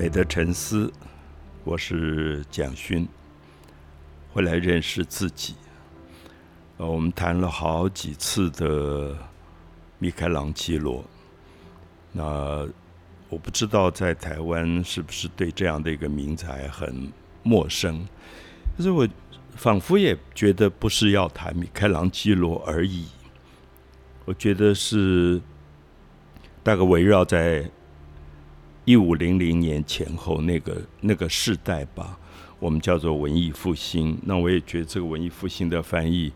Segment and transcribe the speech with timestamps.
[0.00, 0.90] 美的沉思，
[1.62, 3.06] 我是蒋勋，
[4.32, 5.54] 回来认识自己。
[6.78, 9.14] 呃，我们谈了好几次的
[9.98, 11.04] 米开朗基罗，
[12.12, 12.66] 那
[13.28, 17.12] 我不知道在台湾是不是对这样的一个名才很
[17.42, 18.02] 陌生，
[18.78, 19.06] 可是我
[19.54, 23.04] 仿佛也觉得不是要谈米开朗基罗而已，
[24.24, 25.38] 我觉得是
[26.62, 27.70] 大概围绕在。
[28.90, 32.18] 一五零零年前后那个那个世代吧，
[32.58, 34.18] 我们叫做文艺复兴。
[34.24, 36.32] 那我也觉得这个文艺复兴的翻译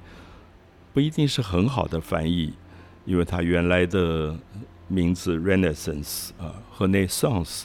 [0.92, 2.54] 不一定是很好的翻译，
[3.06, 4.38] 因为它原来的
[4.86, 7.64] 名字 Renaissance 啊和 Naissance，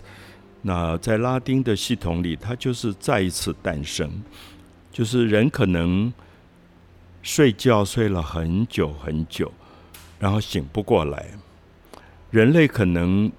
[0.64, 4.10] 那在拉丁的系统里，它就是再一次诞生，
[4.92, 6.12] 就是人可能
[7.22, 9.54] 睡觉睡了很久很久，
[10.18, 11.28] 然后醒不过来，
[12.32, 13.32] 人类可能。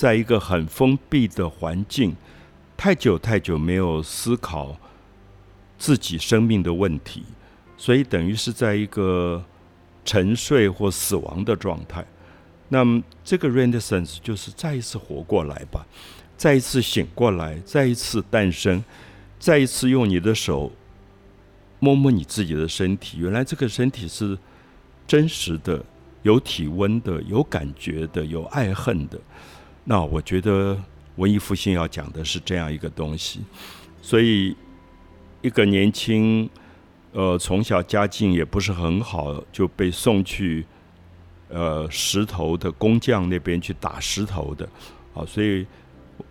[0.00, 2.16] 在一个很封闭的环境，
[2.74, 4.74] 太久太久没有思考
[5.76, 7.22] 自己生命的问题，
[7.76, 9.44] 所以等于是在一个
[10.02, 12.02] 沉睡或死亡的状态。
[12.70, 15.86] 那么，这个 Renaissance 就是再一次活过来吧，
[16.34, 18.82] 再一次醒过来，再一次诞生，
[19.38, 20.72] 再一次用你的手
[21.78, 23.18] 摸摸你自己的身体。
[23.18, 24.38] 原来这个身体是
[25.06, 25.84] 真实的，
[26.22, 29.20] 有体温的，有感觉的，有爱恨的。
[29.84, 30.78] 那我觉得
[31.16, 33.40] 文艺复兴要讲的是这样一个东西，
[34.00, 34.56] 所以
[35.42, 36.48] 一个年轻，
[37.12, 40.64] 呃，从小家境也不是很好，就被送去
[41.48, 44.68] 呃石头的工匠那边去打石头的，
[45.14, 45.66] 啊，所以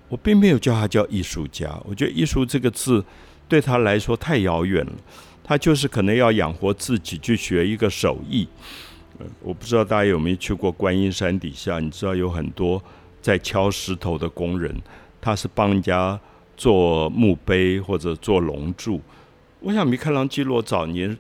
[0.07, 1.77] 我并没有叫他叫艺术家。
[1.85, 3.03] 我觉得艺术这个字
[3.47, 4.93] 对他来说太遥远了，
[5.43, 8.47] 他就是可能要养活自己去学一个手艺。
[9.41, 12.81] 我不知道大家有没有去过观音山底下，你知道有很多。
[13.21, 14.81] 在敲石头的工人，
[15.19, 16.19] 他是帮人家
[16.55, 19.01] 做墓碑或者做龙柱。
[19.59, 21.17] 我想米开朗基罗早年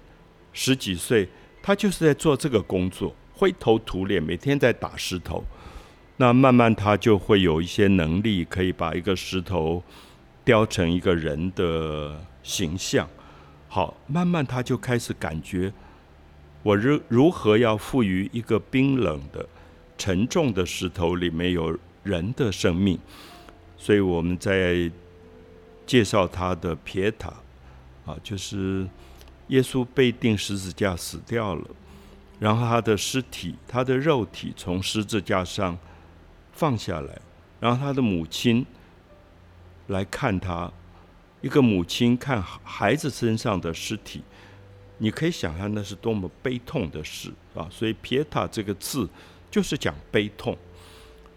[0.53, 1.27] 十几岁，
[1.61, 5.43] 他就是在做这个工作，灰头土脸，每天在打石头。
[6.15, 9.83] 那慢慢他就会有一些能力，可以把一个石头
[10.43, 13.07] 雕成一个人的形象。
[13.67, 15.71] 好，慢慢他就开始感觉，
[16.63, 19.45] 我如如何要赋予一个冰冷的、
[19.97, 21.77] 沉重的石头里面有。
[22.09, 22.97] 人的生命，
[23.77, 24.91] 所以我们在
[25.85, 27.31] 介绍他的撇塔
[28.05, 28.87] 啊，就是
[29.49, 31.67] 耶稣被钉十字架死掉了，
[32.39, 35.77] 然后他的尸体、他的肉体从十字架上
[36.51, 37.21] 放下来，
[37.59, 38.65] 然后他的母亲
[39.87, 40.71] 来看他，
[41.41, 44.21] 一个母亲看孩子身上的尸体，
[44.97, 47.67] 你可以想象那是多么悲痛的事啊！
[47.71, 49.07] 所以撇塔这个字
[49.49, 50.57] 就是讲悲痛。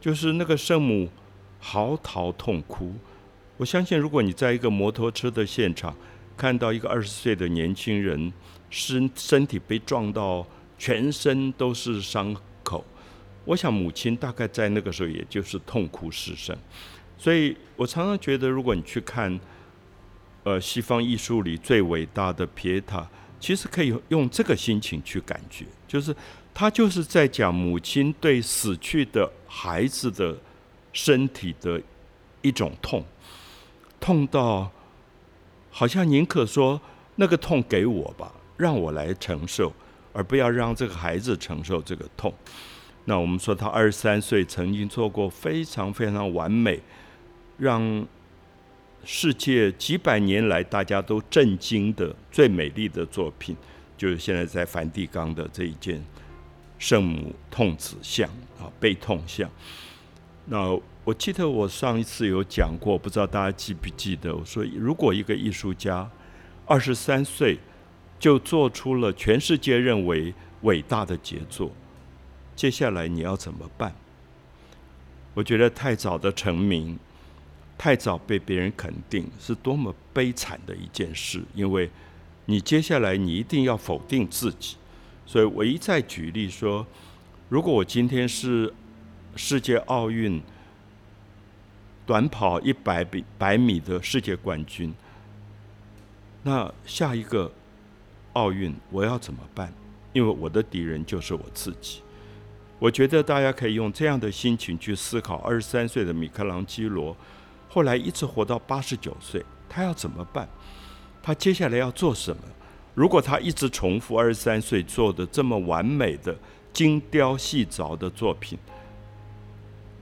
[0.02, 1.08] 就是那个圣母
[1.60, 2.92] 嚎啕痛哭，
[3.56, 5.96] 我相信，如果你在一个摩托车的现场
[6.36, 8.32] 看到一个二十岁的年轻人
[8.68, 10.44] 身身体被撞到
[10.76, 12.84] 全身都是伤口，
[13.44, 16.56] 我想母亲大概在那个时候也就是痛哭失声。
[17.16, 19.38] 所以我常常觉得，如果你去看
[20.42, 23.08] 呃西方艺术里最伟大的皮塔，
[23.38, 26.12] 其实可以用这个心情去感觉，就是。
[26.54, 30.36] 他就是在讲母亲对死去的孩子的
[30.92, 31.80] 身体的
[32.42, 33.04] 一种痛，
[33.98, 34.70] 痛到
[35.70, 36.80] 好像宁可说
[37.16, 39.72] 那个痛给我吧，让我来承受，
[40.12, 42.32] 而不要让这个孩子承受这个痛。
[43.06, 46.80] 那我们说他二十三岁曾经做过非常非常完美，
[47.56, 48.06] 让
[49.04, 53.56] 世界几百年来大家都震惊的最美丽的作品，
[53.96, 56.04] 就是现在在梵蒂冈的这一件。
[56.82, 58.28] 圣母痛子像
[58.58, 59.48] 啊，悲痛像。
[60.46, 64.34] 那我记得我上一次有讲过，不知道大家记不记得？
[64.34, 66.10] 我说，如果一个艺术家
[66.66, 67.56] 二十三岁
[68.18, 71.70] 就做出了全世界认为伟大的杰作，
[72.56, 73.94] 接下来你要怎么办？
[75.34, 76.98] 我觉得太早的成名，
[77.78, 81.44] 太早被别人肯定，是多么悲惨的一件事。
[81.54, 81.88] 因为
[82.46, 84.74] 你接下来你一定要否定自己。
[85.24, 86.86] 所以我一再举例说，
[87.48, 88.72] 如果我今天是
[89.36, 90.42] 世界奥运
[92.04, 94.92] 短跑一百米百米的世界冠军，
[96.42, 97.50] 那下一个
[98.34, 99.72] 奥运我要怎么办？
[100.12, 102.02] 因为我的敌人就是我自己。
[102.78, 107.16] 我觉得大家可以用这样的心情去思考：二十三岁的米开朗基罗，
[107.68, 110.48] 后来一直活到八十九岁，他要怎么办？
[111.22, 112.42] 他接下来要做什么？
[112.94, 116.36] 如果他一直重复二十三岁做的这么完美的
[116.72, 118.58] 精雕细凿的作品，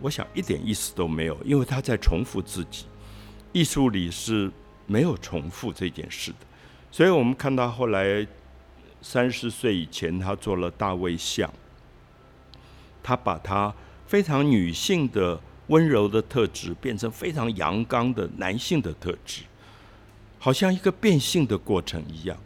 [0.00, 2.86] 我想一点意思都没有，因为他在重复自己。
[3.52, 4.50] 艺术里是
[4.86, 6.38] 没有重复这件事的。
[6.90, 8.26] 所以我们看到后来
[9.00, 11.52] 三十岁以前，他做了大卫像，
[13.02, 13.72] 他把他
[14.06, 19.42] 非常女性的温柔的特质变成非常阳刚的男性的特质，
[20.38, 22.36] 好像一个变性的过程一样。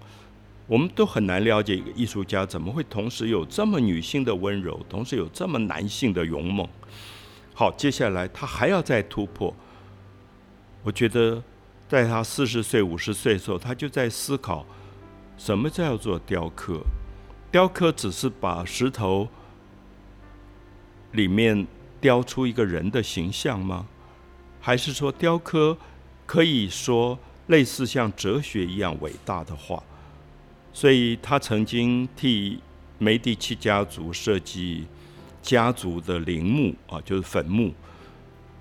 [0.67, 6.67] 我们都很难了解一个艺术家怎么会同时有这么女性的温柔，同时有这么男性的勇猛。
[7.53, 9.55] 好，接下来他还要再突破。
[10.83, 11.43] 我觉得，
[11.87, 14.65] 在他四十岁、五十岁的时候，他就在思考
[15.37, 16.81] 什么叫做雕刻。
[17.51, 19.29] 雕刻只是把石头
[21.13, 21.67] 里面
[22.01, 23.87] 雕出一个人的形象吗？
[24.61, 25.77] 还是说雕刻
[26.25, 27.19] 可以说
[27.49, 29.83] 类似像哲学一样伟大的话？
[30.75, 32.59] 所以他曾经替
[32.99, 34.85] 梅第奇家族设计
[35.41, 37.73] 家族的陵墓啊，就是坟墓。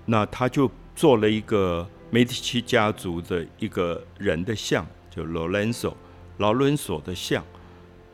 [0.06, 5.96] 那他就做了一个梅第奇家族的一个人的像，就劳伦索
[6.38, 7.44] 劳伦索的像。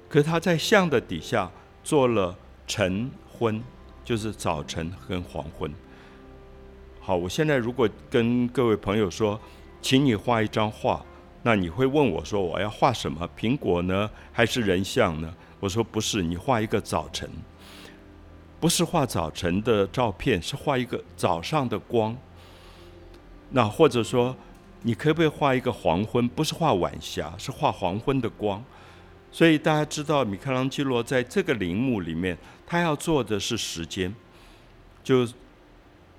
[0.08, 1.50] 可是他在像的底下
[1.84, 2.34] 做了
[2.66, 3.62] 晨昏，
[4.02, 5.70] 就是早晨跟黄昏。
[7.00, 9.38] 好，我现在如果跟各位朋友说，
[9.82, 11.04] 请你画一张画。
[11.42, 13.28] 那你会问我说：“我要画什么？
[13.38, 17.28] 苹果呢，还是人像呢？”我说：“不是，你画一个早晨，
[18.60, 22.14] 不是画早晨的照片，是画一个早上的光。
[23.50, 24.36] 那或者说，
[24.82, 26.28] 你可不可以画一个黄昏？
[26.28, 28.62] 不是画晚霞，是画黄昏的光。
[29.32, 32.36] 所以大家知道，米开朗基罗在这个陵墓里面，
[32.66, 34.14] 他要做的是时间，
[35.02, 35.26] 就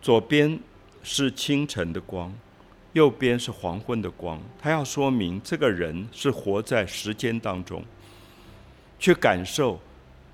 [0.01, 0.59] 左边
[1.03, 2.33] 是清晨的光。”
[2.93, 7.83] 右边是黄昏的光，他要说明这个人是活在时间当中，
[8.99, 9.79] 去感受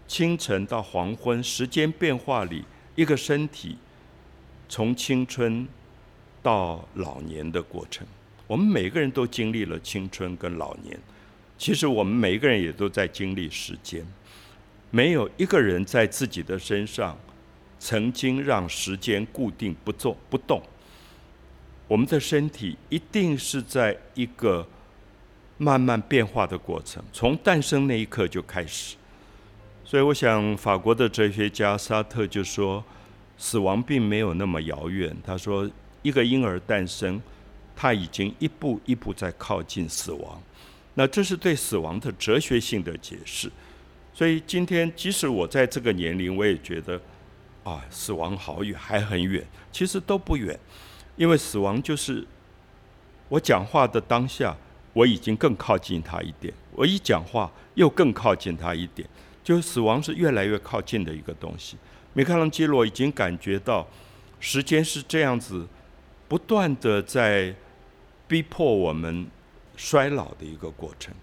[0.08, 2.66] 清晨到黄昏时间变化里
[2.96, 3.78] 一个身体
[4.68, 5.68] 从青春
[6.42, 8.08] 到老年的过程。
[8.48, 10.98] 我们每个人都经历了青春跟老年，
[11.58, 14.06] 其实我们每一个人也都在经历时间。
[14.90, 17.16] 没有一个人在自己的身上
[17.78, 20.60] 曾经让时间固定不做不动。
[21.88, 24.68] 我们的身体一定是在一个
[25.58, 28.96] 慢慢变化的过程，从诞生那一刻就开始。
[29.86, 32.84] 所以，我想法国的哲学家沙特就说，
[33.38, 35.16] 死亡并没有那么遥远。
[35.26, 35.70] 他说，
[36.02, 37.22] 一个婴儿诞生，
[37.74, 40.42] 他已经一步一步在靠近死亡。
[40.94, 43.50] 那这是对死亡的哲学性的解释。
[44.14, 47.00] 所以，今天即使我在这个年龄，我也觉得
[47.64, 49.46] 啊，死亡好远，还很远。
[49.72, 50.60] 其实都不远。
[51.18, 52.26] 因为死亡就是
[53.28, 54.56] 我讲话的当下，
[54.94, 56.54] 我已经更靠近他一点。
[56.74, 59.08] 我一讲话，又更靠近他一点。
[59.44, 61.76] 就是死亡是越来越靠近的一个东西。
[62.14, 63.88] 米开朗基罗已经感觉到
[64.40, 65.66] 时间是这样子，
[66.28, 67.56] 不断的在
[68.28, 69.28] 逼迫我们
[69.76, 71.14] 衰老的一个过程，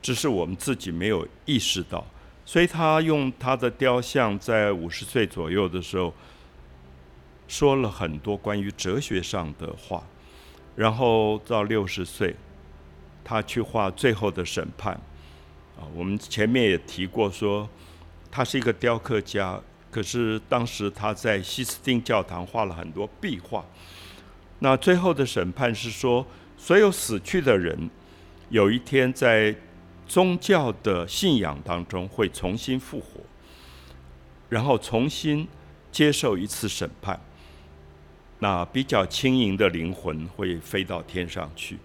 [0.00, 2.06] 只是我们自己没有意识到。
[2.46, 6.14] 所以他用他的雕像，在五十岁左右的时候。
[7.48, 10.06] 说了很多关于哲学上的话，
[10.76, 12.36] 然后到六十岁，
[13.24, 14.94] 他去画《最后的审判》。
[15.80, 17.68] 啊，我们前面也提过，说
[18.30, 23.64] 他是一个雕刻家，可是当时他在西斯汀教堂画了很多壁画。
[24.58, 26.26] 那《最后的审判》是说，
[26.56, 27.88] 所有死去的人，
[28.50, 29.54] 有一天在
[30.06, 33.20] 宗教的信仰当中会重新复活，
[34.48, 35.46] 然后重新
[35.92, 37.18] 接受一次审判。
[38.40, 41.76] 那比较轻盈的灵魂会飞到天上去，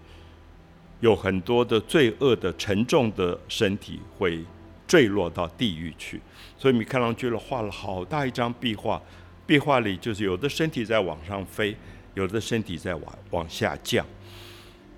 [1.00, 4.44] 有很多的罪恶的沉重的身体会
[4.86, 6.20] 坠落到地狱去。
[6.56, 9.02] 所以米开朗基罗画了好大一张壁画，
[9.44, 11.76] 壁画里就是有的身体在往上飞，
[12.14, 14.06] 有的身体在往往下降。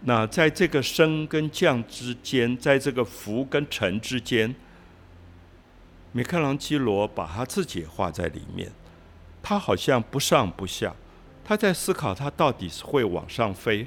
[0.02, 4.54] 那在这个升跟降之间，在这个浮跟沉之间，
[6.12, 8.70] 米开朗基罗把他自己画在里面，
[9.42, 10.94] 他好像不上不下。
[11.48, 13.86] 他在思考，他到底是会往上飞，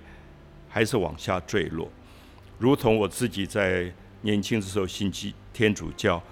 [0.69, 1.91] 还是往下坠落？
[2.57, 6.23] 如同我自己在年轻的时候信基天主教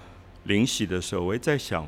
[0.46, 1.86] 灵洗的时候，我也在想，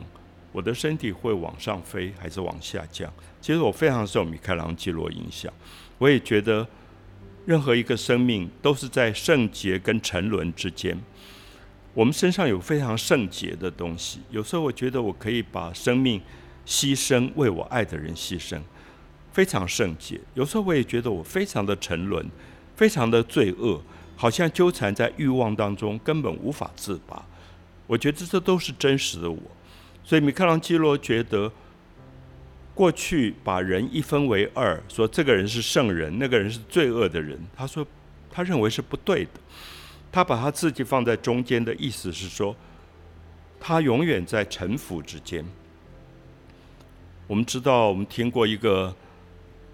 [0.51, 3.09] 我的身体会往上飞，还是往下降？
[3.39, 5.49] 其实我非常受米开朗基罗影响，
[5.99, 6.67] 我也觉得，
[7.45, 10.99] 任何一个生命都是在圣洁跟沉沦之间。
[11.93, 16.21] 我们身上有非常圣洁的东西，有时候我觉得我可以把生命
[16.65, 18.59] 牺牲，为我爱的人牺牲。
[19.31, 22.29] 非常圣洁，有时候我也觉得我非常的沉沦，
[22.75, 23.81] 非常的罪恶，
[24.15, 27.25] 好像纠缠在欲望当中，根本无法自拔。
[27.87, 29.39] 我觉得这都是真实的我，
[30.03, 31.51] 所以米开朗基罗觉得，
[32.75, 37.39] 过去把人一分为二，说这个人是圣人，那个人是罪恶的人。
[37.55, 37.85] 他说，
[38.31, 39.31] 他认为是不对的。
[40.11, 42.55] 他把他自己放在中间的意思是说，
[43.59, 45.45] 他永远在臣服之间。
[47.27, 48.95] 我们知道，我们听过一个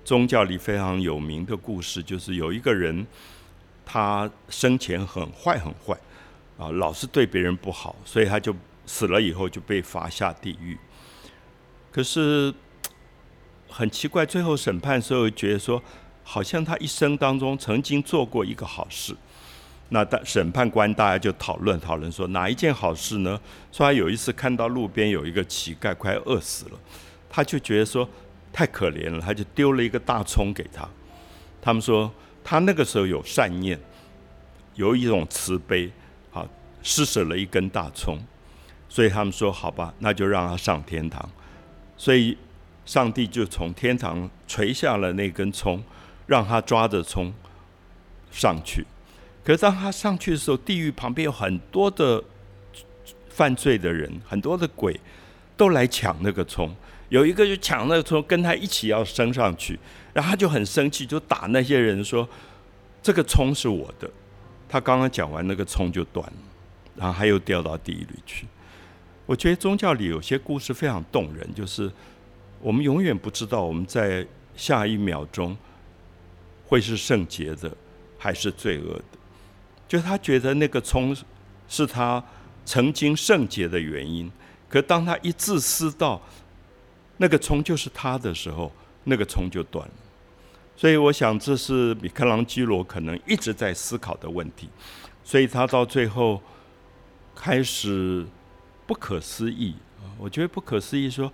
[0.06, 3.06] 宗教里非常有名的故事，就是有一个人，
[3.86, 5.94] 他生前很坏很坏，
[6.58, 10.78] 啊，老是对别人不好，所以他就死了以后就被罚下地狱。
[11.92, 12.54] 可是。
[13.68, 15.82] 很奇怪，最后审判的时候觉得说，
[16.24, 19.14] 好像他一生当中曾经做过一个好事。
[19.90, 23.38] 那大审判官大家就讨论讨论说，哪一件好事呢？
[23.74, 26.80] 说他有一次看到路边有一个乞丐快饿死了，
[27.30, 28.08] 他就觉得说
[28.56, 30.88] 太可怜了，他就丢了一个大葱给他。
[31.62, 32.10] 他们说
[32.42, 33.78] 他那个时候有善念，
[34.76, 35.92] 有一种慈悲，
[36.32, 36.48] 啊，
[36.82, 38.18] 施舍了一根大葱，
[38.88, 41.30] 所以他们说好吧，那就让他上天堂。
[41.98, 42.38] 所以。
[42.86, 45.84] 上帝就从天堂垂下了那根葱，
[46.28, 47.34] 让他抓着葱
[48.30, 48.86] 上去。
[49.44, 52.24] 可是当他上去的时候，地狱旁边有很多的
[53.28, 55.00] 犯罪的人，很多的鬼
[55.58, 56.76] 都来抢那个葱。
[57.10, 59.80] 有一个就抢那个葱，跟他一起要升上去，
[60.14, 62.28] 然后他就很生气，就打那些人说
[63.02, 64.10] ：“这个葱是我的。”
[64.68, 66.34] 他刚刚讲完，那个葱就断了，
[66.96, 68.48] 然后他又掉到地狱里去。
[69.26, 71.92] 我觉得宗教里有些故事非常动人，就是。
[72.62, 75.56] 我们永远不知道我们在下一秒钟
[76.66, 77.72] 会是圣洁的
[78.18, 79.04] 还是罪恶的。
[79.88, 81.16] 就他觉得那个葱
[81.68, 82.24] 是他
[82.66, 84.32] 曾经圣洁的原因，
[84.68, 86.20] 可当他一自私到
[87.18, 88.72] 那个葱就是他的时候，
[89.06, 89.94] 那个葱就断了。
[90.76, 94.70] 所以我想这是米开朗基罗可能一直在思考的问题。
[95.24, 96.42] 所以他到最后
[97.34, 98.26] 开始
[98.86, 99.76] 不可思议！
[100.18, 101.32] 我觉得不可思议说。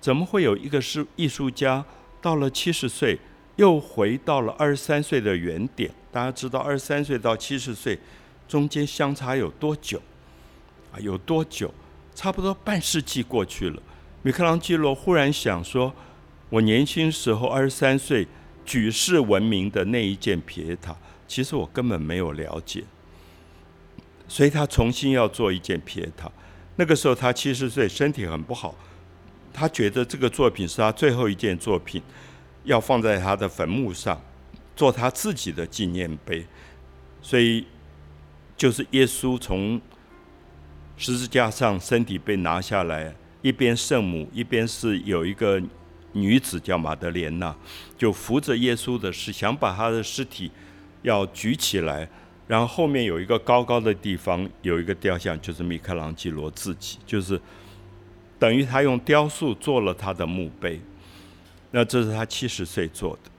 [0.00, 1.84] 怎么会有一个是艺术家
[2.22, 3.18] 到了七十岁
[3.56, 5.90] 又回到了二十三岁的原点？
[6.10, 7.98] 大家知道二十三岁到七十岁
[8.48, 10.00] 中间相差有多久？
[10.90, 11.70] 啊，有多久？
[12.14, 13.82] 差不多半世纪过去了。
[14.22, 15.94] 米开朗基罗忽然想说
[16.50, 18.26] ：“我年轻时候二十三岁
[18.64, 20.94] 举世闻名的那一件皮耶塔，
[21.26, 22.84] 其实我根本没有了解。”
[24.28, 26.30] 所以他重新要做一件皮耶塔。
[26.76, 28.74] 那个时候他七十岁，身体很不好。
[29.52, 32.02] 他觉得这个作品是他最后一件作品，
[32.64, 34.20] 要放在他的坟墓上，
[34.76, 36.46] 做他自己的纪念碑。
[37.20, 37.66] 所以，
[38.56, 39.80] 就是耶稣从
[40.96, 45.62] 十字架上身体被拿下来，一边圣母，一边是有一个
[46.12, 47.54] 女子叫玛德莲娜，
[47.96, 50.50] 就扶着耶稣的是，想把他的尸体
[51.02, 52.08] 要举起来，
[52.46, 57.40] 然后后面有一个高高的地方，有一个雕像，就是米开朗基罗自己，就是。
[58.40, 60.80] 等于他用雕塑做了他的墓碑，
[61.72, 63.30] 那这是他七十岁做的。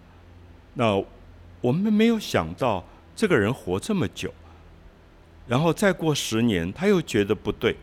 [0.75, 1.03] 那
[1.59, 4.31] 我们没有想到这个人活这么久，
[5.47, 7.75] 然后再过十年，他又觉得不对。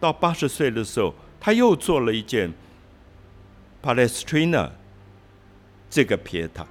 [0.00, 1.14] 到八十岁的时候，
[1.44, 2.50] 他又做了一件
[3.82, 4.70] Palestrina
[5.90, 6.66] 这个皮塔。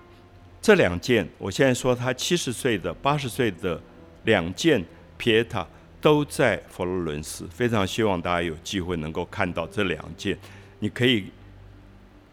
[0.59, 3.79] 这两件，我现在说他七十岁的、八十岁的
[4.23, 4.83] 两件
[5.15, 5.67] 皮塔。
[6.01, 10.37] 都在佛罗伦斯，非常希望大家有机会能够看到这两件。
[10.79, 11.27] 你可以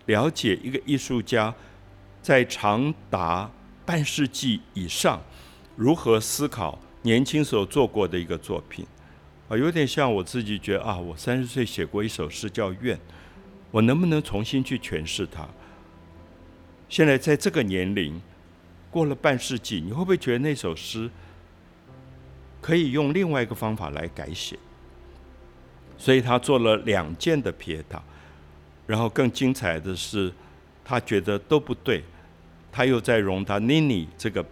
[0.07, 1.55] 了解一个艺术家
[2.21, 3.49] 在长达
[3.87, 5.23] 半世纪以上
[5.77, 8.85] 如何思考年轻时候做过的一个作品
[9.51, 12.97] 啊，有点像我自己觉得啊，我三十岁写过一首诗叫《愿》，
[13.73, 15.49] 我能不能重新去诠释它？
[16.89, 18.23] 现在在这个年龄
[18.93, 21.11] 过了半世纪，你会不会觉得那首诗？
[22.61, 24.57] 可以用另外一个方法来改写，
[25.99, 28.01] 所以他做了两件的皮塔，
[28.87, 30.33] 然后更精彩的是，
[30.85, 32.05] 他觉得都不对，
[32.71, 34.45] 他又在荣达尼尼这个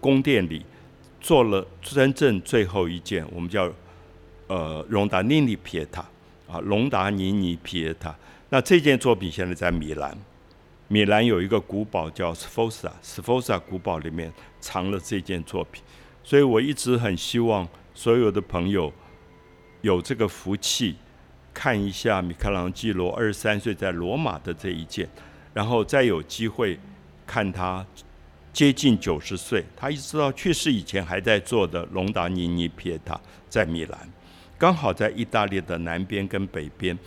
[0.00, 0.64] 宫殿里
[1.20, 3.72] 做了真正最后一件，我们叫
[4.46, 6.04] 呃荣达尼尼皮耶塔
[6.46, 8.14] 啊，隆达尼尼皮耶塔。
[8.50, 10.16] 那这件作品现在在米兰，
[10.88, 15.82] 米兰有一个古堡叫 Sforza，Sforza 古堡里面藏了这件作品。
[16.22, 18.92] 所以我一直很希望所有的朋友
[19.82, 20.96] 有这个福气，
[21.52, 25.08] 看一下米开朗基罗二十三岁在罗马的这一件，
[25.52, 26.78] 然后再有机会
[27.26, 27.84] 看他
[28.52, 33.98] 接近九十岁，他一直到去世以前还在做的隆达尼尼皮耶塔在米兰，
[34.58, 36.98] 刚好在意大利的南边跟北边，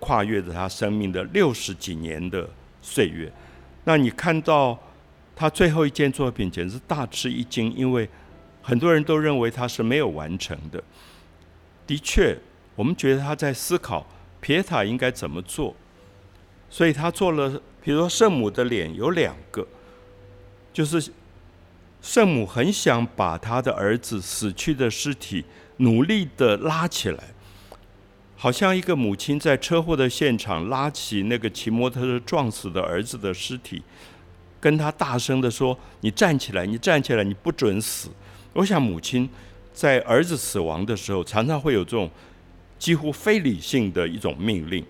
[0.00, 2.48] 跨越着他生命的六十几年的
[2.80, 3.32] 岁月。
[3.84, 4.78] 那你看到
[5.34, 8.08] 他最后一件作品，简直大吃一惊，因为。
[8.64, 10.80] 很多人都认为他是没有完成的。
[11.84, 12.38] 的确，
[12.76, 14.06] 我们觉得他在思考
[14.40, 15.74] 皮塔应该怎么做，
[16.70, 19.66] 所以他做了，比如说圣母的脸有两个，
[20.72, 21.10] 就是
[22.00, 25.44] 圣母很想把他的儿子死去的尸体
[25.78, 27.34] 努力的拉起来，
[28.36, 33.82] 好像一个母亲在车祸的现场拉起那个骑摩托车撞死的儿子的尸体，
[34.60, 38.10] 跟他大声的说：“你站起来，你站起来，你不准死。”
[38.54, 39.28] 我想母亲
[39.72, 42.10] 在儿子死亡的时候，常常会有这种。
[42.78, 44.84] 几乎非理性的一种命令，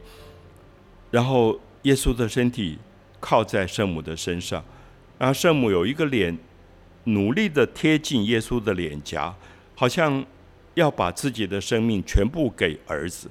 [1.10, 2.78] 然后耶稣的身体
[3.20, 4.64] 靠在圣母的身上，
[5.18, 6.38] 然后圣母有一个脸
[7.04, 9.34] 努力的贴近耶稣的脸颊，
[9.74, 10.24] 好像
[10.74, 13.30] 要把自己的生命全部给儿子。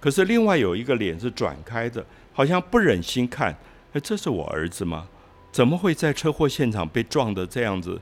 [0.00, 3.56] 可是另外有一个脸是转开的，好像不忍心看，
[3.92, 5.08] 哎，这是我儿子吗？
[5.50, 8.00] 怎么会在车祸现场被撞得这样子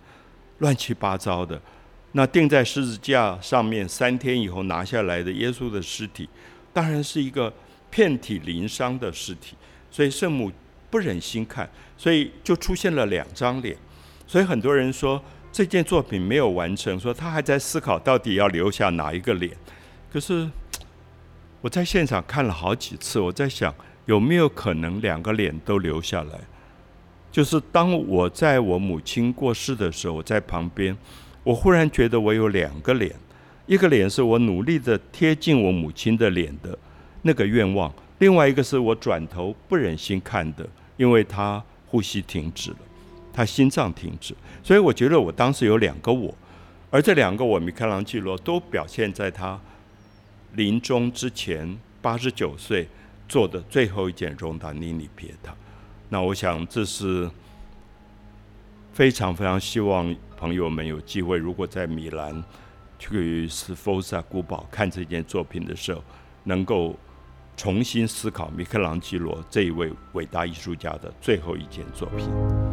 [0.59, 1.61] 乱七八糟的？
[2.13, 6.29] 那钉在十字架上面三天以后拿下来的耶稣的尸体，
[6.73, 7.53] 当然是一个
[7.91, 9.57] 遍体鳞伤的尸体，
[9.91, 10.51] 所以圣母
[10.91, 13.77] 不忍心看，所以就出现了两张脸。
[14.27, 19.55] 所以很多人说这件作品没有完成，说他还在思考到底要留下哪一个脸。
[20.11, 20.49] 可是
[21.61, 23.73] 我在现场看了好几次，我在想
[24.07, 26.41] 有没有可能两个脸都留下来？
[27.31, 30.97] 就是当我在我母亲过世的时候，我在旁边。
[31.45, 33.13] 我忽然觉得我有两个脸，
[33.67, 36.79] 一个脸是我努力的贴近我母亲的脸的
[37.23, 40.65] 那个愿望，另外一个是我转头不忍心看的，
[40.97, 42.77] 因为她呼吸停止了，
[43.33, 46.35] 他心脏停止，所以我觉得我当时有两个我，
[46.91, 49.61] 而这两个我米开朗基罗都表现在他
[50.55, 52.87] 临终之前八十九岁
[53.29, 55.55] 做的最后一件荣达尼尼别塔。
[56.09, 57.31] 那我想这是
[58.93, 60.15] 非常非常希望。
[60.43, 62.43] 朋友们有机会，如果在米兰
[62.99, 66.03] 去斯福萨古堡看这件作品的时候，
[66.43, 66.99] 能够
[67.57, 72.72] 重新思考米开朗基罗这一位伟大艺术家的最后一件作品。